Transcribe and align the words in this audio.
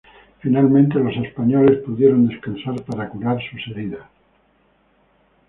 Finalmente 0.39 0.97
los 0.97 1.15
españoles 1.15 1.83
pudieron 1.85 2.27
descansar 2.27 2.81
para 2.85 3.07
curar 3.07 3.37
sus 3.51 3.67
heridas. 3.67 4.07